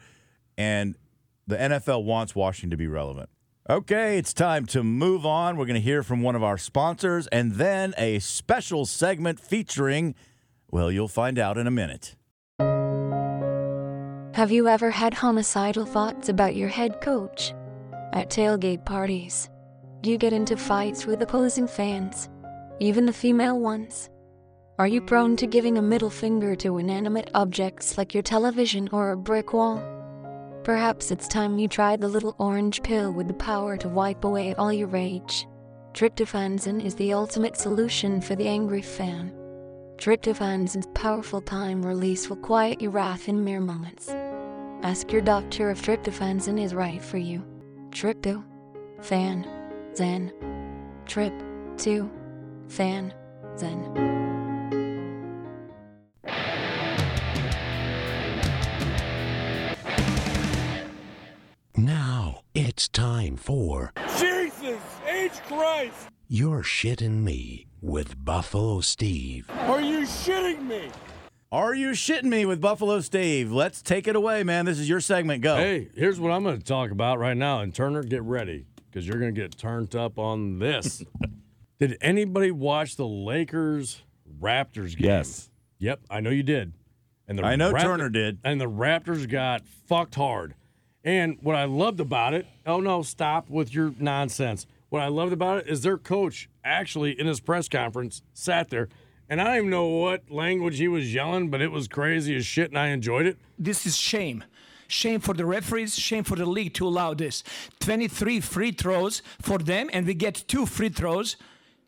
[0.58, 0.96] and
[1.46, 3.30] the NFL wants Washington to be relevant.
[3.70, 5.56] Okay, it's time to move on.
[5.58, 10.16] We're going to hear from one of our sponsors, and then a special segment featuring.
[10.72, 12.16] Well, you'll find out in a minute.
[14.36, 17.54] Have you ever had homicidal thoughts about your head coach?
[18.14, 19.50] At tailgate parties,
[20.02, 22.30] do you get into fights with opposing fans,
[22.80, 24.12] even the female ones?
[24.78, 29.10] Are you prone to giving a middle finger to inanimate objects like your television or
[29.10, 29.82] a brick wall?
[30.64, 34.54] Perhaps it's time you tried the little orange pill with the power to wipe away
[34.60, 35.48] all your rage.
[35.94, 39.34] Tryptophanzin is the ultimate solution for the angry fan.
[39.98, 44.10] Tryptophanzin's powerful time release will quiet your wrath in mere moments.
[44.84, 47.44] Ask your doctor if tryptophanzin is right for you.
[47.94, 48.44] Trypto,
[49.02, 49.48] fan,
[49.96, 50.34] zen.
[51.06, 51.32] Trip,
[51.78, 52.10] to,
[52.68, 53.14] fan,
[53.56, 53.94] zen.
[61.78, 65.32] Now it's time for Jesus H.
[65.48, 66.10] Christ!
[66.28, 69.48] You're Shitting Me with Buffalo Steve.
[69.52, 70.90] Are you shitting me?
[71.54, 73.52] Are you shitting me with Buffalo Steve?
[73.52, 74.66] Let's take it away, man.
[74.66, 75.44] This is your segment.
[75.44, 75.56] Go.
[75.56, 77.60] Hey, here's what I'm going to talk about right now.
[77.60, 81.04] And Turner, get ready because you're going to get turned up on this.
[81.80, 84.02] did anybody watch the Lakers
[84.42, 85.06] Raptors game?
[85.06, 85.52] Yes.
[85.78, 86.74] Yep, I know you did.
[87.28, 88.40] And the I know Turner did.
[88.44, 90.56] And the Raptors got fucked hard.
[91.04, 94.66] And what I loved about it, oh no, stop with your nonsense.
[94.90, 98.90] What I loved about it is their coach actually in his press conference sat there,
[99.34, 102.46] and I don't even know what language he was yelling, but it was crazy as
[102.46, 103.40] shit, and I enjoyed it.
[103.58, 104.44] This is shame.
[104.88, 107.44] Shame for the referees, shame for the league to allow this.
[107.80, 111.36] 23 free throws for them, and we get two free throws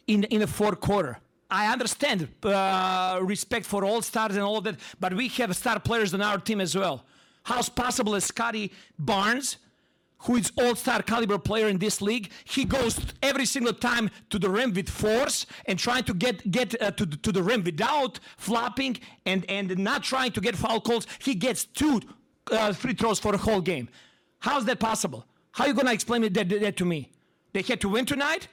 [0.07, 1.19] in, in the fourth quarter.
[1.51, 5.79] I understand uh, respect for all stars and all of that, but we have star
[5.79, 7.05] players on our team as well.
[7.43, 9.57] How's possible Scottie Barnes,
[10.19, 14.49] who is all-star caliber player in this league, he goes every single time to the
[14.49, 18.19] rim with force and trying to get get uh, to, the- to the rim without
[18.37, 21.05] flopping and and not trying to get foul calls.
[21.19, 22.01] He gets two
[22.51, 23.89] uh, free throws for the whole game.
[24.39, 25.25] How's that possible?
[25.51, 27.11] How are you gonna explain it that, that to me?
[27.53, 28.47] They had to win tonight.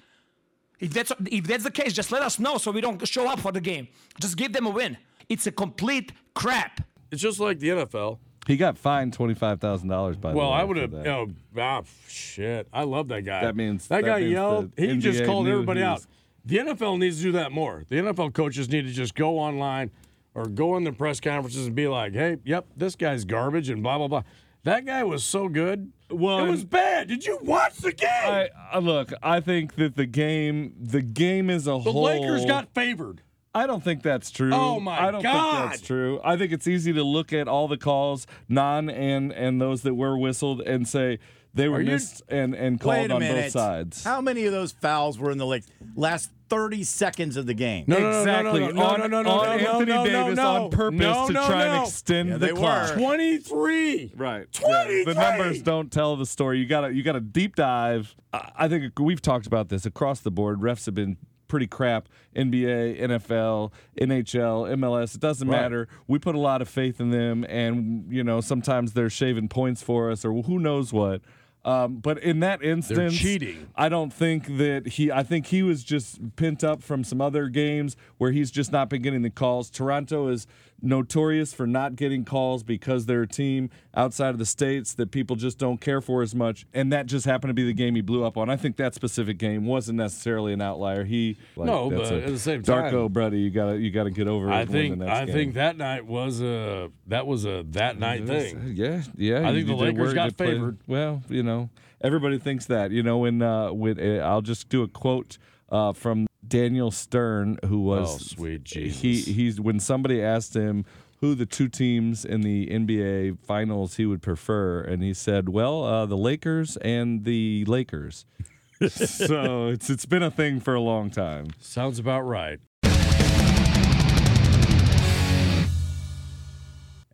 [0.79, 3.41] If that's if that's the case, just let us know so we don't show up
[3.41, 3.89] for the game.
[4.21, 4.97] Just give them a win.
[5.29, 6.81] It's a complete crap.
[7.11, 8.19] It's just like the NFL.
[8.47, 10.53] He got fined twenty five thousand dollars by the way, Well.
[10.53, 10.95] I would have.
[11.07, 12.67] Oh, ah, shit.
[12.73, 13.43] I love that guy.
[13.43, 14.73] That means- that, that guy means yelled.
[14.77, 16.05] He just called everybody out.
[16.45, 17.85] The NFL needs to do that more.
[17.89, 19.93] The NFL coaches need to just go online
[20.35, 23.83] or go in the press conferences and be like, "Hey, yep, this guy's garbage," and
[23.83, 24.23] blah blah blah.
[24.65, 25.93] That guy was so good.
[26.11, 27.09] Well, it was bad.
[27.09, 28.09] Did you watch the game?
[28.11, 29.13] I, I look.
[29.23, 33.23] I think that the game, the game as a the whole, the Lakers got favored.
[33.55, 34.51] I don't think that's true.
[34.53, 35.05] Oh, my god!
[35.05, 35.61] I don't God.
[35.61, 36.21] think that's true.
[36.25, 39.95] I think it's easy to look at all the calls, non and and those that
[39.95, 41.19] were whistled, and say
[41.55, 43.43] they were missed and and called on minute.
[43.45, 44.05] both sides.
[44.05, 47.85] How many of those fouls were in the like last 30 seconds of the game?
[47.87, 48.61] No, no, no, exactly.
[48.61, 50.65] no, no, no, on, no, no, no, on no, no, Anthony no, no, Davis no.
[50.65, 51.73] on purpose No, to no, try no.
[51.75, 52.91] and extend Yeah, the clock.
[52.91, 52.97] were.
[53.03, 54.13] 23.
[54.17, 54.51] Right.
[54.53, 55.05] 23.
[55.05, 56.59] The numbers don't tell the story.
[56.59, 58.15] You gotta you gotta deep dive.
[58.33, 60.61] I think we've talked about this across the board.
[60.61, 61.19] Refs have been
[61.53, 62.09] pretty crap.
[62.35, 65.15] NBA, NFL, NHL, MLS.
[65.15, 65.61] It doesn't Right.
[65.61, 65.87] matter.
[66.09, 69.83] We put a lot of faith in them, and you know sometimes they're shaving points
[69.83, 71.21] for us, or who knows what.
[71.65, 73.69] Um, but in that instance, They're cheating.
[73.77, 75.13] I don't think that he.
[75.13, 78.89] I think he was just pent up from some other games where he's just not
[78.89, 79.71] been getting the calls.
[79.71, 80.47] Toronto is
[80.83, 85.37] notorious for not getting calls because they're a team outside of the states that people
[85.37, 88.01] just don't care for as much, and that just happened to be the game he
[88.01, 88.51] blew up on.
[88.51, 91.05] I think that specific game wasn't necessarily an outlier.
[91.05, 94.11] He like, No, but a- at the same Darko, time- brother, you gotta you gotta
[94.11, 94.53] get over it.
[94.53, 95.35] I think I game.
[95.35, 98.73] think that night was a that was a that night thing.
[98.75, 99.49] Yeah, yeah.
[99.49, 100.79] I think the Lakers got did play- favored.
[100.87, 102.91] Well, you know, everybody thinks that.
[102.91, 105.39] You know, when uh, when uh, I'll just do a quote
[105.71, 109.01] uh, from Daniel Stern, who was Oh, sweet Jesus.
[109.01, 110.85] He he's when somebody asked him
[111.23, 115.83] who the two teams in the NBA finals he would prefer, and he said, "Well,
[115.83, 118.27] uh, the Lakers and the Lakers."
[118.89, 121.49] so it's it's been a thing for a long time.
[121.59, 122.61] Sounds about right.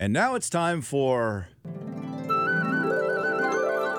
[0.00, 1.48] And now it's time for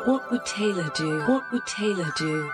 [0.06, 1.22] What would Taylor do?
[1.22, 2.52] What would Taylor do?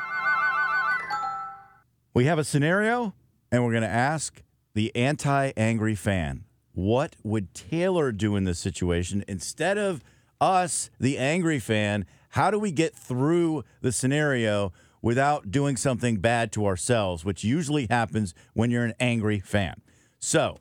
[2.16, 3.14] We have a scenario
[3.52, 4.42] and we're going to ask
[4.74, 10.02] the anti-angry fan, what would Taylor do in this situation instead of
[10.40, 12.06] us, the angry fan?
[12.30, 17.88] How do we get through the scenario without doing something bad to ourselves, which usually
[17.90, 19.82] happens when you're an angry fan?
[20.18, 20.58] So,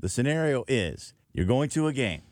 [0.00, 2.22] the scenario is you're going to a game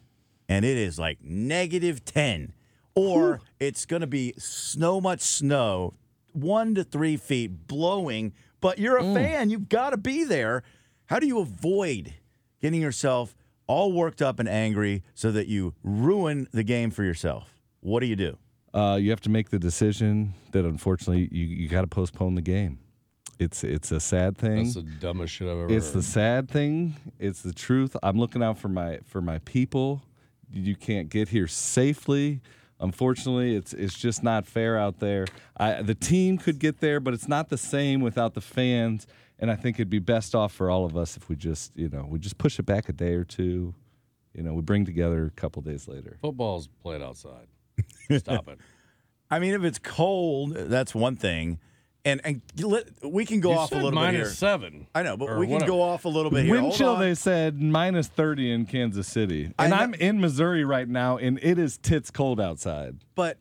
[0.48, 2.52] and it is like negative 10
[2.96, 5.94] or it's going to be so much snow
[6.34, 8.32] one to three feet blowing
[8.64, 10.62] but you're a fan you've got to be there
[11.06, 12.14] how do you avoid
[12.62, 17.60] getting yourself all worked up and angry so that you ruin the game for yourself
[17.80, 18.38] what do you do
[18.72, 22.42] uh, you have to make the decision that unfortunately you, you got to postpone the
[22.42, 22.80] game.
[23.38, 24.64] It's it's a sad thing.
[24.64, 25.98] That's the dumbest shit I've ever it's heard.
[25.98, 26.96] the sad thing.
[27.20, 27.96] It's the truth.
[28.02, 30.02] I'm looking out for my for my people.
[30.52, 32.40] You can't get here safely.
[32.80, 35.26] Unfortunately, it's it's just not fair out there.
[35.56, 39.06] I, the team could get there, but it's not the same without the fans.
[39.38, 41.88] And I think it'd be best off for all of us if we just you
[41.88, 43.74] know we just push it back a day or two.
[44.34, 46.18] You know, we bring together a couple days later.
[46.20, 47.46] Football's played outside.
[48.18, 48.58] Stop it.
[49.30, 51.58] i mean if it's cold that's one thing
[52.04, 54.86] and and let, we can go You off a said little bit minus here seven.
[54.94, 55.72] i know but or we can whatever.
[55.72, 57.00] go off a little bit here Wind Hold chill, on.
[57.00, 59.52] they said minus 30 in Kansas City.
[59.58, 62.96] And know- I'm in Missouri right now, and it is tits cold outside.
[63.14, 63.38] But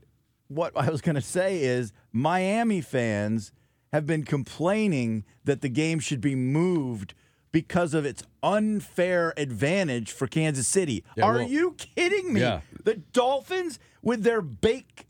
[0.47, 3.51] what I was going to say is Miami fans
[3.91, 7.13] have been complaining that the game should be moved
[7.51, 11.03] because of its unfair advantage for Kansas City.
[11.15, 12.41] Yeah, Are well- you kidding me?
[12.41, 12.61] Yeah.
[12.83, 15.05] The Dolphins with their bake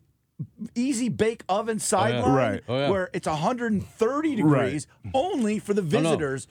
[0.75, 2.63] easy bake oven oh, sideline Right.
[2.67, 2.89] Oh, yeah.
[2.89, 5.87] where it's 130 degrees only for the no.
[5.87, 6.47] visitors.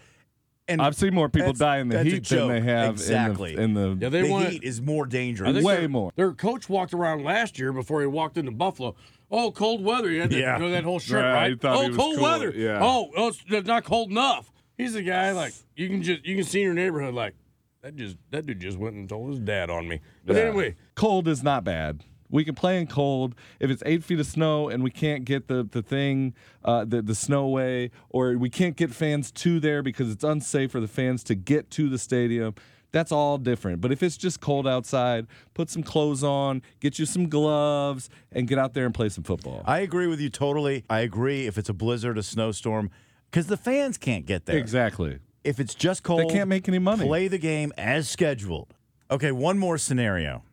[0.69, 2.91] And I've seen more people that's- die in the that's a heat than they have
[2.95, 3.57] exactly.
[3.57, 5.53] in the, in the Yeah, they the want heat is more I dangerous.
[5.55, 6.13] think Way their, more.
[6.15, 8.95] Their coach walked around last year before he walked into Buffalo.
[9.31, 10.09] Oh, cold weather.
[10.09, 10.57] He had that, Yeah.
[10.57, 11.51] you know, that whole shirt, Right, right?
[11.51, 12.23] he thought oh, he was cold cool.
[12.25, 12.53] weather.
[12.55, 12.79] Yeah.
[12.81, 14.53] Oh, oh, it's it's not cold enough.
[14.79, 17.35] He's a guy like you can just you can see in your neighborhood like
[17.83, 20.01] that just that dude just went and told his dad on me.
[20.25, 20.43] But Yeah.
[20.45, 22.05] anyway, cold is not bad.
[22.33, 23.37] We can play in cold.
[23.61, 27.01] If it's eight feet of snow and we can't get the the thing, uh, the
[27.03, 30.89] the snow away, or we can't get fans to there because it's unsafe for the
[30.89, 32.55] fans to get to the stadium.
[32.91, 33.81] That's all different.
[33.81, 38.47] But if it's just cold outside, put some clothes on, get you some gloves, and
[38.47, 39.63] get out there and play some football.
[39.65, 40.85] I agree with you totally.
[40.91, 42.91] I agree if it's a blizzard, a snowstorm,
[43.31, 44.59] because the fans can't get there.
[44.59, 45.21] exactly.
[45.43, 47.07] If it's just cold, They can't make any money.
[47.07, 48.75] Play the game as scheduled.
[49.11, 50.45] Okay, one more scenario.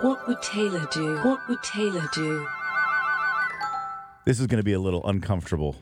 [0.00, 1.18] What would Taylor do?
[1.18, 2.46] What would Taylor do?
[4.24, 5.76] This is going to be a little uncomfortable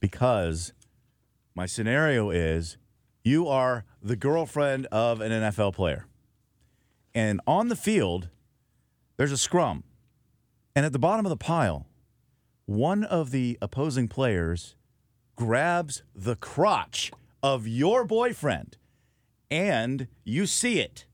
[0.00, 0.72] because
[1.54, 2.76] my scenario is
[3.22, 6.06] you are the girlfriend of an NFL player.
[7.14, 8.30] And on the field,
[9.16, 9.84] there's a scrum.
[10.74, 11.86] And at the bottom of the pile,
[12.66, 14.74] one of the opposing players
[15.36, 17.12] grabs the crotch
[17.44, 18.76] of your boyfriend
[19.52, 21.06] and you see it.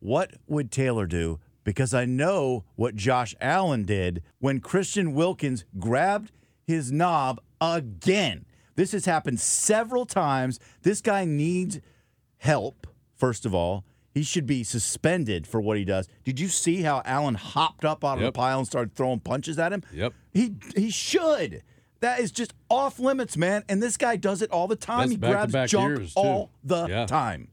[0.00, 1.38] What would Taylor do?
[1.62, 6.32] Because I know what Josh Allen did when Christian Wilkins grabbed
[6.66, 8.46] his knob again.
[8.76, 10.58] This has happened several times.
[10.82, 11.80] This guy needs
[12.38, 12.86] help,
[13.16, 13.84] first of all.
[14.12, 16.08] He should be suspended for what he does.
[16.24, 18.32] Did you see how Allen hopped up out of Yep.
[18.34, 19.82] the pile and started throwing punches at him?
[19.92, 20.14] Yep.
[20.32, 21.62] He he should.
[22.00, 23.62] That is just off limits, man.
[23.68, 25.10] And this guy does it all the time.
[25.10, 25.16] That's he
[25.52, 27.06] grabs junk years, all the Yeah.
[27.06, 27.48] time.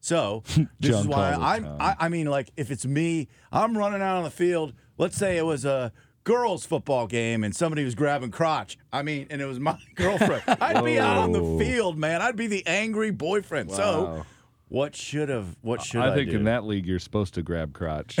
[0.00, 0.42] So
[0.80, 1.66] this is why I'm.
[1.80, 4.72] I, I mean, like if it's me, I'm running out on the field.
[4.96, 5.92] Let's say it was a
[6.24, 8.76] girls' football game and somebody was grabbing crotch.
[8.92, 10.42] I mean, and it was my girlfriend.
[10.46, 12.20] I'd be out on the field, man.
[12.20, 13.70] I'd be the angry boyfriend.
[13.72, 14.24] So
[14.68, 15.56] what should have?
[15.62, 16.36] What should I, I think do?
[16.36, 18.18] in that league you're supposed to grab crotch.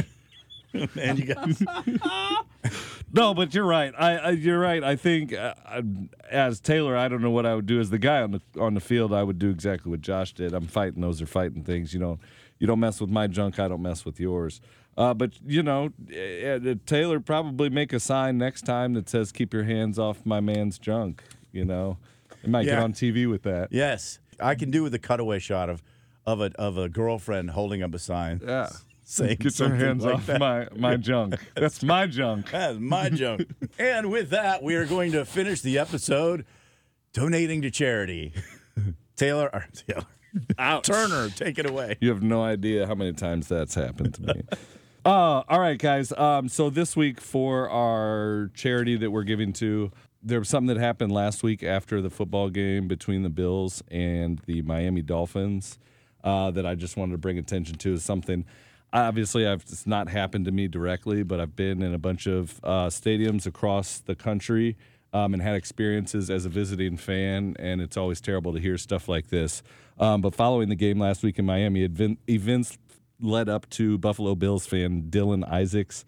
[0.94, 1.62] man, you guys.
[3.12, 3.92] no, but you're right.
[3.98, 4.82] I, I you're right.
[4.82, 5.82] I think uh, I-
[6.30, 8.74] as Taylor, I don't know what I would do as the guy on the on
[8.74, 9.12] the field.
[9.12, 10.52] I would do exactly what Josh did.
[10.54, 11.00] I'm fighting.
[11.00, 11.94] Those are fighting things.
[11.94, 12.18] You know,
[12.58, 13.58] you don't mess with my junk.
[13.58, 14.60] I don't mess with yours.
[14.96, 16.18] Uh, but you know, uh,
[16.70, 20.40] uh, Taylor probably make a sign next time that says "Keep your hands off my
[20.40, 21.98] man's junk." You know,
[22.42, 23.68] it might get on TV with that.
[23.72, 25.82] yes, I can do with a cutaway shot of
[26.26, 28.40] of a of a girlfriend holding up a sign.
[28.44, 28.68] Yeah.
[29.10, 30.38] Saying Get your hands like off that.
[30.38, 31.36] my my junk.
[31.54, 32.50] That's my junk.
[32.52, 33.48] That's my junk.
[33.78, 36.44] and with that, we are going to finish the episode
[37.14, 38.34] donating to charity.
[39.16, 40.04] Taylor, or Taylor,
[40.58, 40.86] Ouch.
[40.86, 41.96] Turner, take it away.
[42.02, 44.42] You have no idea how many times that's happened to me.
[45.06, 46.12] uh, all right, guys.
[46.12, 49.90] Um, so this week for our charity that we're giving to,
[50.22, 54.42] there was something that happened last week after the football game between the Bills and
[54.44, 55.78] the Miami Dolphins
[56.22, 57.94] uh, that I just wanted to bring attention to.
[57.94, 58.44] Is something
[58.92, 62.60] obviously I've, it's not happened to me directly, but I've been in a bunch of
[62.62, 64.76] uh, stadiums across the country
[65.12, 69.08] um, and had experiences as a visiting fan, and it's always terrible to hear stuff
[69.08, 69.62] like this.
[69.98, 72.78] Um, but following the game last week in Miami, event, events
[73.20, 76.04] led up to Buffalo Bills fan Dylan Isaacs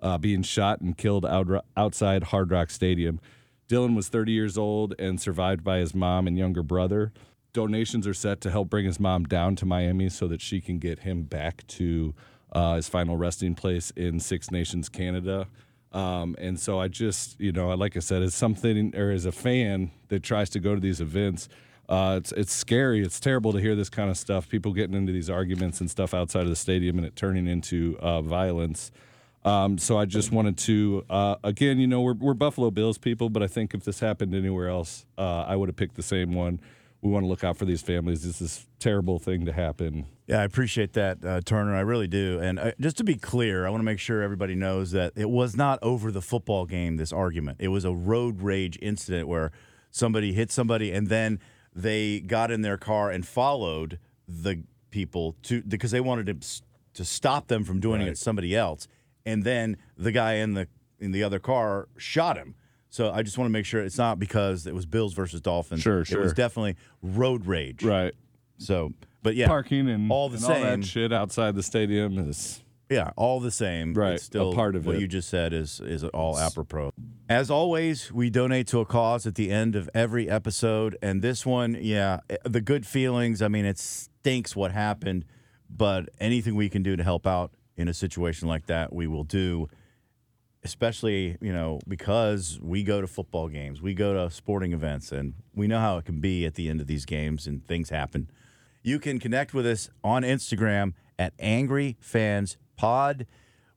[0.00, 3.20] uh, being shot and killed out, outside Hard Rock Stadium.
[3.68, 7.12] Dylan was 30 years old and survived by his mom and younger brother.
[7.52, 10.78] Donations are set to help bring his mom down to Miami so that she can
[10.78, 12.14] get him back to
[12.52, 15.46] uh, his final resting place in Six Nations, Canada.
[15.92, 19.32] Um, and so I just, you know, like I said, as something or as a
[19.32, 21.48] fan that tries to go to these events,
[21.88, 23.02] uh, it's it's scary.
[23.02, 24.48] It's terrible to hear this kind of stuff.
[24.48, 27.98] People getting into these arguments and stuff outside of the stadium and it turning into
[28.00, 28.90] uh, violence.
[29.44, 33.28] Um, so I just wanted to, uh, again, you know, we're, we're Buffalo Bills people,
[33.28, 36.32] but I think if this happened anywhere else, uh, I would have picked the same
[36.32, 36.60] one.
[37.02, 38.22] We want to look out for these families.
[38.22, 40.06] This is a terrible thing to happen.
[40.28, 41.74] Yeah, I appreciate that, uh, Turner.
[41.74, 42.38] I really do.
[42.40, 45.28] And uh, just to be clear, I want to make sure everybody knows that it
[45.28, 47.58] was not over the football game, this argument.
[47.60, 49.50] It was a road rage incident where
[49.90, 51.40] somebody hit somebody and then
[51.74, 56.62] they got in their car and followed the people to because they wanted to,
[56.94, 58.86] to stop them from doing it to somebody else.
[59.26, 60.68] And then the guy in the
[61.00, 62.54] in the other car shot him.
[62.92, 65.80] So I just want to make sure it's not because it was Bills versus Dolphins.
[65.80, 66.20] Sure, sure.
[66.20, 67.82] It was definitely road rage.
[67.82, 68.12] Right.
[68.58, 70.56] So, but yeah, Parking and all the and same.
[70.66, 73.94] all that shit outside the stadium is Yeah, all the same.
[73.94, 75.00] Right, It's still a part of what it.
[75.00, 76.92] you just said is is all apropos.
[77.30, 81.46] As always, we donate to a cause at the end of every episode, and this
[81.46, 83.40] one, yeah, eh, the good feelings.
[83.40, 85.24] I mean, it stinks what happened,
[85.70, 89.24] but anything we can do to help out in a situation like that, we will
[89.24, 89.70] do.
[90.64, 95.34] Especially, you know, because we go to football games, we go to sporting events, and
[95.54, 98.30] we know how it can be at the end of these games, and things happen.
[98.82, 103.26] You can connect with us on Instagram at Angry Fans Pod.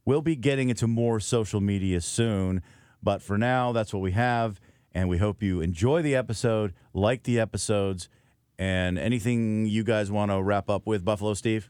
[0.06, 2.62] We'll be getting into more social media soon,
[3.02, 4.60] but for now, that's what we have.
[4.94, 8.08] And we hope you enjoy the episode, like the episodes,
[8.58, 11.70] and anything you guys want to wrap up with, Buffalo Steve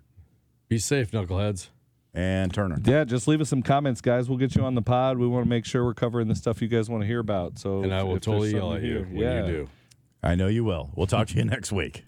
[0.67, 1.69] Be safe, knuckleheads.
[2.15, 2.77] And Turner.
[2.83, 4.27] Yeah, just leave us some comments, guys.
[4.29, 5.17] We'll get you on the pod.
[5.19, 7.59] We want to make sure we're covering the stuff you guys want to hear about.
[7.59, 9.45] So, And I will totally yell at you here- when yeah.
[9.45, 9.69] you do.
[10.23, 10.89] I know you will.
[10.95, 12.03] We'll talk to you next week.